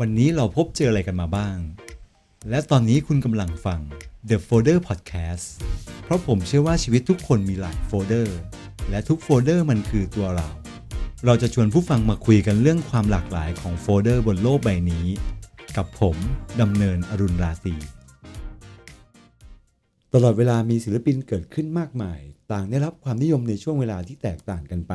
[0.00, 1.56] วันนี้เราพบเจออะไรกันมาบ้าง
[2.50, 3.80] และตอนนี้คุณกำลังฟัง
[4.28, 5.46] The Folder Podcast
[6.04, 8.38] เพราะผมเชื่อว่าชีวิตทุกคนมีหลายโฟลเดอร์
[8.90, 10.48] และทุกโฟลเดอร์มันคือตัวเรา
[11.26, 15.06] เราจะชวนผู้ฟังมาคุยกันเรื่องความหลากหลายของโฟลเดอร์บนโลกใบนี้
[15.76, 16.16] กับผม
[16.60, 17.74] ดำเนินอรุณราศี
[20.14, 22.20] ตลอดเวลามีศิลปินเกิดขึ้นมากมาย
[22.52, 24.94] ต่างได้รับความนิยมในช่วงเวลาที่แตกต่างกันไป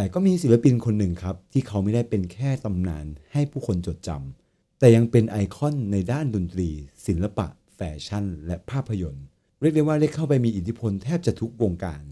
[0.00, 6.68] แต่ก็มีศิลปินคนหนึ่งครับ ที่เขาไม่ได้เป็นแค่ตำนานให้ผู้คนจดจำแต่ยังเป็นไอคอนในด้านดนตรี
[7.06, 9.24] ศิลปะ แฟชั่น และภาพยนตร์
[9.60, 12.02] เรียกได้ว่าได้เข้าไปมีอิทธิพลแทบจะทุกวงการ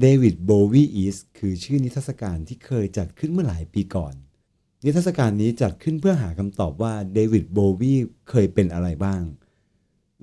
[0.00, 4.14] David Bowie is คือชื่อนิทรรศการที่เคยจัดขึ้นเมื่อหลายปีก่อน
[4.84, 7.94] นิทรรศการนี้จัดขึ้นเพื่อหาคำตอบว่าเดวิดโบวี
[8.30, 9.22] เคยเป็นอะไรบ้าง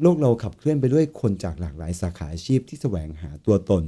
[0.02, 3.84] โลกเราขับเคลื่อนไปด้วยคนจากหลากหลายสาขาอาชีพที่แสวงหาตัวตน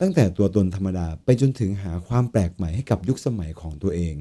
[0.00, 4.16] ตั้งแต่ตัวตนธรรมดาไปจนถึงหาความแปลกใหม่ให้กับยุคสมัยของตัวเอง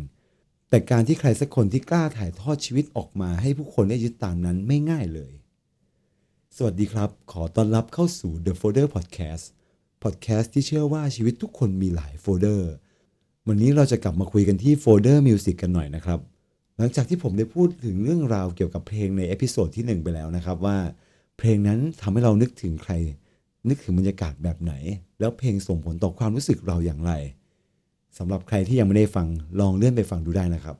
[0.69, 5.33] แต่การที่ใครสักคนที่กล้าถ่ายทอดชีวิตออกมาให้ผู้คนได้ยึดตามนั้นไม่ง่ายเลย
[6.55, 9.45] สวัสดีครับ ขอต้อนรับเข้าสู่ The Folder Podcast
[10.03, 12.71] พอดแคสต์ที่เชื่อว่าชีวิตทุกคนมีหลายโฟลเดอร์
[13.47, 16.19] วันนี้เราจะกลับมาคุยกันที่โฟลเดอร์ music กันหน่อยนะครับ
[16.77, 20.77] หลังจากที่ผมได้พูดถึงเรื่องราวเกี่ยวกับเพลงใน episode ที่ 1 ไปแล้วนะครับว่า
[21.37, 22.93] เพลงนั้นทำให้เรานึกถึงใคร
[23.67, 24.73] นึกถึงบรรยากาศแบบไหน
[25.19, 27.11] แล้วเพลงส่งผลต่อความรู้สึกเราอย่างไร
[28.17, 29.27] สำหรับใครที่ยังไม่ได้ฟัง
[29.59, 30.77] ลองเลื่อนไปฟังดูได้นะครับ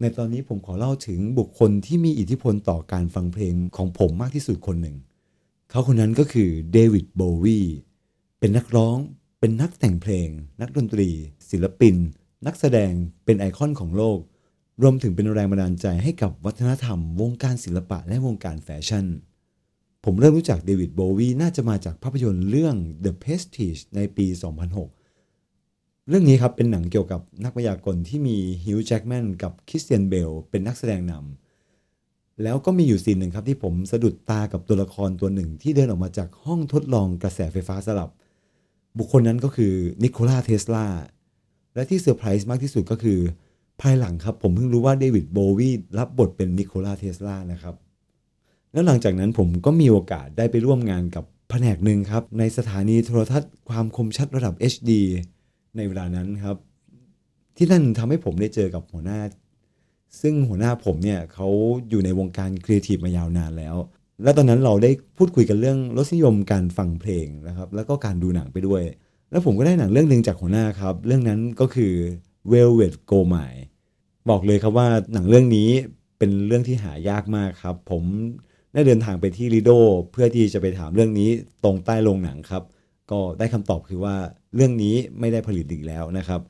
[0.00, 4.96] ในตอนนี้ผมขอเล่าถึงบุคคลที่มีอิทธิพลต่อการฟังเพลงของผมมากที่สุดคนหนึ่ง
[5.70, 7.60] เขาคนนั้นก็คือเดวิดโบวี
[8.38, 8.96] เป็นนักร้อง
[9.40, 10.28] เป็นนักแต่งเพลง
[10.60, 11.08] นักดนตรี
[11.50, 11.94] ศิลปิน
[12.46, 12.92] นักแสดง
[13.24, 14.18] เป็นไอคอนของโลก
[14.82, 19.04] รวมถึงเป็นแรงบันดาลใจให้กับวัฒนธรรม วงการศิลปะและวงการแฟชั่น
[20.04, 24.26] ผมเริ่มรู้จักเดวิดโบวีน่าจะมาจากภาพยนตร์เรื่อง The Prestige ในปี
[25.12, 38.10] 2006 เรื่องนี้ครับเป็นหนังเกี่ยวกับนักมายากลที่มีฮิวจ์แจ็กแมนกับคริสเตียนเบลเป็นนักแสดงนำแล้วก็มีอยู่ scene หนึ่งครับที่ผมสะดุดตากับตัวละครตัวหนึ่งที่เดินออกมาจากห้องทดลองกระแสไฟฟ้าสลับ
[38.98, 39.72] บุคคลนั้นก็คือ
[40.02, 40.86] นิโคลาเทสลา
[41.74, 43.18] และที่เซอร์ไพรส์มากที่สุดก็คือ
[43.80, 47.74] ภายหลังครับผมเพิ่งรู้ว่าเดวิดโบวีรับบทเป็นนิโคลาเทสลานะครับ
[48.74, 54.90] แล้วหลังจากนั้นผมก็มีโอกาสได้ไปร่วมงานกับแผนกหนึ่งครับ ในสถานีโทรทัศน์ความคมชัดระดับ HD
[55.76, 56.56] ในเวลานั้นครับ
[57.56, 59.20] ที่นั่นทำให้ผมได้เจอกับหัวหน้า
[60.20, 61.48] ซึ่งหัวหน้าผมเนี่ยเขา
[61.88, 63.76] อยู่ในวงการครีเอทีฟมายาวนานแล้ว
[64.22, 68.82] และตอนนั้นเราได้พูดคุยกันเรื่องรสนิยมการฟังเพลงนะครับ แล้วก็การดูหนังไปด้วย
[69.30, 71.92] แล้วผมก็ได้หนังเรื่องหนึ่งจากหัวหน้าครับ เรื่องนั้นก็คือ
[72.52, 73.52] Velvet g o m i
[74.30, 75.68] บอกเลยครับว่าหนังเรื่องนี้
[76.18, 78.02] เป็นเรื่องที่หายากมากครับ ผม
[78.74, 79.70] ได้เดินทางไปที่ลิโด
[80.12, 81.30] เพื่อที่จะไปถามเรื่องนี้
[81.64, 82.62] ตรงใต้โรงหนังครับ
[83.10, 84.14] ก็ได้คำตอบคือว่า
[84.54, 86.40] เรื่องนี้ไม่ได้ผลิตอีกแล้วนะครับ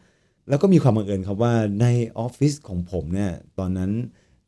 [0.49, 1.87] แล้วก็มีความบังเอิญครับว่าใน
[2.19, 3.91] ออฟฟิศของผมเนี่ยตอนนั้น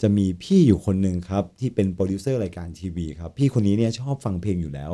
[0.02, 4.92] จะมีพี่อยู่คนหนึ่งครับที่เป็นโปรดิวเซอร์รายการทีวีครับพี่คนนี้เนี่ยชอบฟังเพลงอยู่แล้ว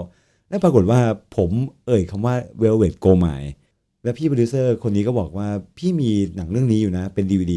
[0.49, 1.01] และปรากฏว่า
[1.37, 1.51] ผม
[1.87, 3.43] เอ่ยคำว่า Velvet Goldmine
[4.05, 5.49] และพี่โปรดิวเซอร์คนนี้ก็บอกว่า
[5.79, 7.55] พี่มีหนังเรื่องนี้อยู่นะเป็น DVD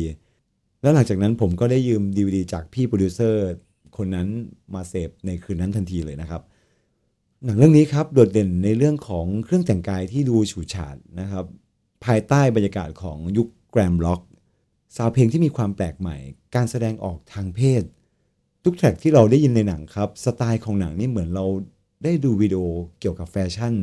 [0.81, 3.41] แล้วหลังจากนั้นผมก็ได้ยืม DVD จากพี่โปรดิวเซอร์
[3.98, 4.28] คนนั้น
[4.74, 6.42] มาเสพในคืนนั้นทันทีเลยนะครับ
[7.44, 11.46] หนังเรื่องนี้ครับโดดเด่นในเรื่องของเครื่องแต่งกายที่ดูฉูดฉาดนะครับ
[12.06, 14.22] ภายใต้บรรยากาศของยุค glam rock
[14.96, 16.18] sound เพลงที่มีความแปลกใหม่
[16.56, 17.84] การแสดงออกทางเพศ
[18.64, 21.46] ทุก track ที่เราได้ยินในหนังครับสไตล์ของหนังนี่เหมือนเรา
[22.04, 22.62] ได้ดูวิดีโอ
[23.00, 23.74] เกี่ยวกับแฟชั่น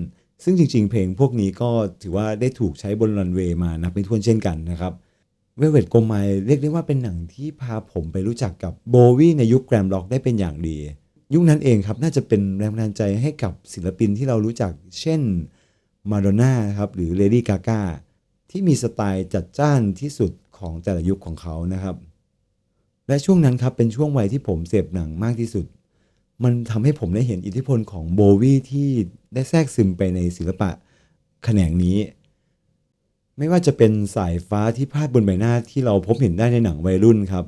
[0.44, 1.71] ซึ่งจริง ๆ เพลงพวกนี้ก็
[2.03, 4.93] ถือว่าได้ถูกใช้บนรันเวย์มานับไม่ถ้วนเช่นกันนะครับ
[5.58, 6.14] เวเวตโกไม
[6.46, 10.78] เรียกได้ว่าเป็นหนังที่พาผมไปรู้จักกับโบวีในยุค glam rock ได้เป็นอย่างดี
[11.34, 15.20] ยุคนั้นเองครับน่าจะเป็นแรงบันดาลใจให้กับศิลปินที่เรารู้จัก เช่น
[16.10, 17.82] มาโดน่าครับหรือเลดี้กากา
[18.50, 21.96] ที่มีสไตล์จัดจ้านที่สุดของแต่ละยุคของเขานะครับ
[23.08, 25.66] และช่วงนั้นครับเป็นช่วงวัยที่ผมเสพหนังมากที่สุด
[26.44, 28.88] มันทำให้ผมได้เห็นอิทธิพลของโบวีที่
[29.34, 30.70] ได้แทรกซึมไปในศิลปะ
[31.44, 31.96] แขนงนี้
[33.38, 37.44] ไม่ว่าจะเป็นสายฟ้าที่พาดบนใบหน้าที่เราพบเห็นได้ในหนังวัยรุ่นครับ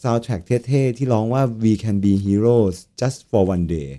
[0.00, 3.90] ซาวด์แทร็กเท่ๆ ที่ร้องว่า we can be heroes just for one day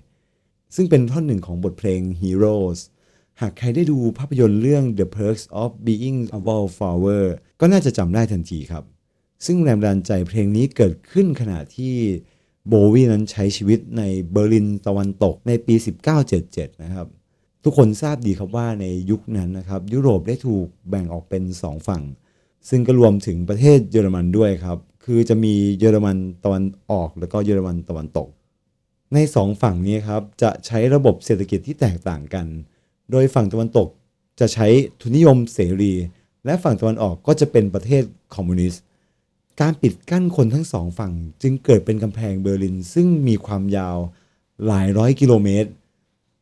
[0.76, 2.80] ซึ่งเป็นท่อนหนึ่งของบทเพลง heroes
[3.42, 7.26] หากใครได้ดูภาพยนตร์เรื่อง The Perks of Being a Wallflower
[7.60, 8.84] ก็น่าจะจำได้ทันทีครับ
[9.46, 11.96] ซึ่งแรงบันใจเพลงนี้เกิดขึ้นขณะที่
[12.68, 15.76] โบวีนั้นใช้ชีวิตในเบอร์ลินตะวันตกในปี
[16.30, 17.08] 1977 นะครับ
[17.68, 22.04] ทุกคนทราบดีครับว่าในยุคนั้นนะครับยุโรปได้ถูกแบ่งออกเป็น 2 ฝั่ง
[22.70, 28.28] ซึ่งก็รวมถึงประเทศเยอรมันด้วยครับ คือจะมีเยอรมันตะวันออก แล้วก็เยอรมันตะวันตก
[29.14, 32.46] ใน 2 ฝั่งนี้ครับจะใช้ระบบเศรษฐกิจที่แตกต่างกัน
[33.12, 33.88] โดยฝั่งตะวันตก
[34.40, 34.68] จะใช้
[35.02, 35.94] ทุนนิยมเสรี
[36.46, 38.04] และฝั่งตะวันออกก็จะเป็นประเทศ
[38.36, 38.84] คอมมิวนิสต์
[39.62, 43.98] การปิดกั้นคนทั้งสองฝั่งจึงเกิดเป็นกำแพงเบอร์ลิน ซึ่งมีความยาว
[44.68, 45.72] หลายร้อยกิโลเมตร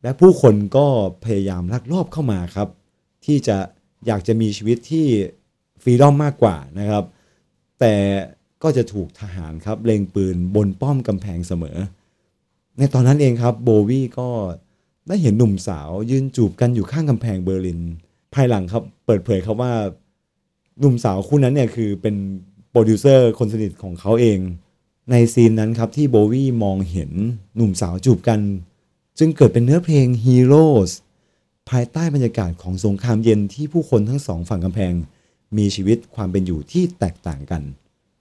[0.04, 0.86] และผู้คนก็
[1.24, 2.68] พยายามลักลอบเข้ามาครับ
[3.24, 3.56] ที่จะ
[4.06, 5.06] อยากจะมีชีวิตที่
[5.82, 7.04] freedom มากกว่านะครับ
[7.80, 7.94] แต่
[8.62, 11.76] ก็จะถูกทหารครับเล็งปืนบนป้อมกำแพงเสมอ
[12.78, 14.28] ในตอนนั้นเองครับโบวี่ก็
[15.08, 17.80] ได้เห็นหนุ่มสาวยืนจูบกันอยู่ข้างกำแพงเบอร์ลิน
[18.34, 19.72] ภายหลังครับเปิดเผยครับว่า
[20.80, 22.14] หนุ่มสาวคู่นั้นเนี่ยคือเป็น
[22.70, 24.38] โปรดิวเซอร์คนสนิทของเขาเอง
[25.10, 27.10] ในซีนนั้นครับที่โบวี่มองเห็น
[27.56, 28.40] หนุ่มสาวจูบกัน
[29.18, 30.92] จึงเกิดเป็นเนื้อเพลง Heroes
[31.70, 34.92] ภายใต้บรรยากาศของสงครามเย็นที่ผู้คนทั้งสองฝั่งกำแพง
[35.56, 37.62] มีชีวิตความเป็นอยู่ที่แตกต่างกัน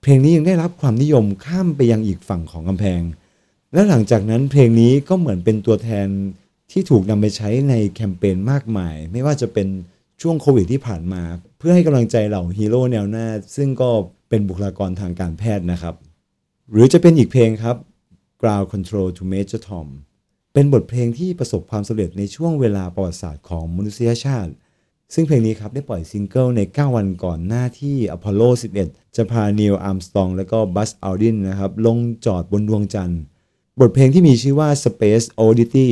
[0.01, 3.01] เพลงนี้ยังได้รับความนิยมข้ามไปยังอีกฝั่งของกำแพง
[3.73, 6.07] และหลังจากนั้นเพลงนี้ก็เหมือนเป็นตัวแทน
[6.71, 9.67] ที่ถูกนำไปใช้ในแคมเปญมากมาย ไม่ว่าจะเป็น
[10.21, 11.23] ช่วงโควิดที่ผ่านมา
[11.57, 13.89] เพื่อให้กำลังใจเหล่าฮีโร่แนวหน้า ซึ่งก็
[14.29, 15.95] เป็นบุคลากรทางการแพทย์นะครับ
[16.71, 17.77] หรือจะเป็นอีกเพลงครับ
[18.41, 19.87] Ground Control to Major Tom
[20.53, 24.51] เป็นบทเพลงที่ประสบความสำเร็จในช่วงเวลาประวัติศาสตร์ของมนุษยชาติ
[25.13, 28.41] ซึ่งเพลงนี้ครับได้ปล่อยซิงเกิลใน 9 วันก่อนหน้าที่อพอลโล
[28.81, 33.21] 11 จะพา Neil Armstrong และก็ Buzz Aldrin นะครับลงจอดบนดวงจันทร์
[33.79, 35.87] บทเพลงที่มีชื่อว่า Space Oddity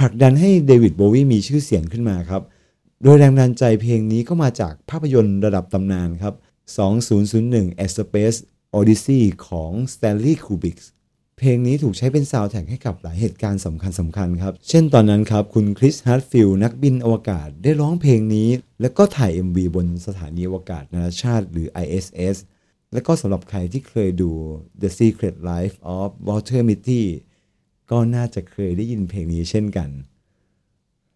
[0.00, 2.42] ผลักดันให้เดวิดโบวีมีชื่อเสียงขึ้นมาครับ
[3.02, 6.34] โดยแรงบันดาลใจเพลงนี้ก็มาจากภาพยนตร์ระดับตำนานครับ
[7.08, 8.38] 2001 A Space
[8.78, 10.78] Odyssey ของ Stanley Kubrick
[11.44, 18.48] เพลงนี้ถูกใช้เป็นซาวด์แทร็กให้กับหลายเหตุการณ์สำคัญสำคัญครับ เช่นตอนนั้นครับ คุณ Chris Hadfield นักบินอวกาศได้ร้องเพลงนี้
[18.80, 22.36] แล้วก็ถ่าย MV บนสถานีอวกาศนานาชาติหรือ ISS
[22.92, 24.30] และก็สำหรับใครที่เคยดู
[24.82, 27.02] The Secret Life of Walter Mitty
[27.90, 29.90] ก็น่าจะเคยได้ยินเพลงนี้เช่นกัน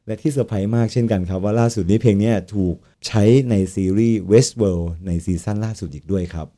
[0.07, 2.75] และที่เซอร์ไพรส์มากเช่นกันครับว่าล่าสุดนี้เพลงนี้ถูก
[3.07, 6.49] ใช้ในซีรีส์ Westworld ในซีซั่นล่าสุดอีกด้วยครับ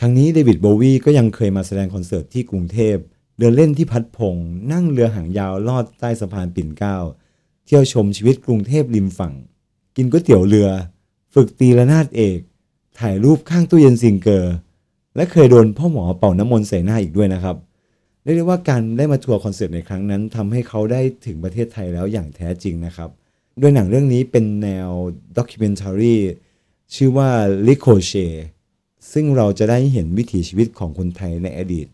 [0.00, 2.96] ทั้งนี้เดวิดโบวีก็ยังเคยมาแสดงคอนเสิร์ตที่กรุงเทพ
[3.38, 4.36] เดินเล่นที่พัฒน์พงศ์
[4.72, 6.96] นั่งเรือหางยาวลอดใต้สะพานปิ่นเกล้า
[7.66, 9.34] เที่ยวชมชีวิตกรุงเทพริมฝั่ง
[9.96, 10.68] กินก๋วยเตี๋ยวเรือ
[11.34, 12.38] ฝึกตีระนาดเอก
[12.98, 14.54] ถ่ายรูปข้างตู้เย็นซิงเกอร์
[15.16, 17.56] และเคยโดนพ่อหมอเป่าน้ำมนต์ใส่หน้าอีกด้วยนะครับ
[18.22, 23.10] เรียกได้ว่าการได้มาทัวร์คอนเสิร์ตในครั้งนั้นทำให้เขาได้ถึงประเทศไทยแล้วอย่างแท้จริงนะครับ
[23.60, 24.90] ด้วยหนังเรื่องนี้เป็นแนว
[25.36, 26.16] ด็อกิเมนทารี
[26.94, 27.30] ชื่อว่า
[27.68, 28.57] l i c o c h e t
[29.12, 31.86] ซึ่งเราจะได้เห็นวิถีชีวิตของคนไทยในอดีต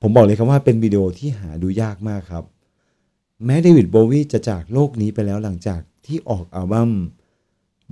[0.00, 2.44] ผมบอกเลยครับว่าเป็นวิดีโอที่หาดูยากมากครับ
[3.44, 6.90] แม้เดวิดโบวีจะจากโลกนี้ไปแล้วหลังจากที่ออกอัลบั้ม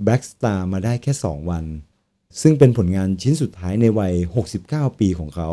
[0.05, 1.65] Black Star มาได้แค่ 2 วัน
[2.41, 4.13] ซึ่งเป็นผลงานชิ้นสุดท้ายในวัย
[4.55, 5.49] 69 ปีของเขา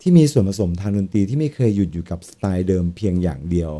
[0.00, 3.72] ที่มีส่วนผสมทางดนตรีที่ไม่เคยหยุดอยู่กับสไตล์เดิมเพียงอย่างเดียว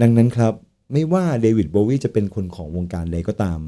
[0.00, 0.52] ดังนั้นครับ
[0.92, 3.60] ไม่ว่าเดวิดโบวีจะเป็นคนของวงการใดก็ตาม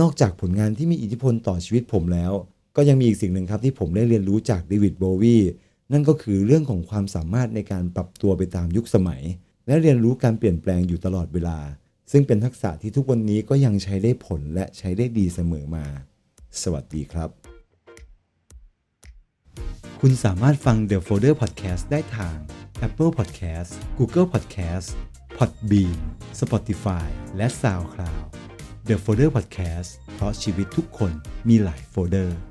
[0.00, 2.32] นอกจากผลงานที่มีอิทธิพลต่อชีวิตผมแล้ว
[2.80, 5.36] ก็ยังมีอีกสิ่งหนึ่งครับที่ผมได้เรียนรู้จากเดวิดโบวี
[5.92, 9.22] นั่นก็คือเรื่องของความสามารถในการปรับตัวไปตามยุคสมัย
[9.66, 11.58] และเรียนรู้การเปลี่ยนแปลงอยู่ตลอดเวลา
[12.12, 15.86] ซึ่งเป็นทักษะที่ทุกวันนี้ก็ยังใช้ได้ผลและใช้ได้ดีเสมอมา
[16.62, 17.30] สวัสดีครับ
[20.00, 22.36] คุณสามารถฟัง The Folder Podcast ได้ทาง
[22.86, 24.88] Apple Podcast Google Podcast
[25.36, 25.98] Podbean
[26.40, 28.22] Spotify และ SoundCloud
[28.88, 31.12] The Folder Podcast เพราะชีวิตทุกคน
[31.48, 32.47] มีหลายโฟลเดอร์